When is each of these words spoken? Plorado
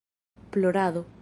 Plorado 0.49 1.05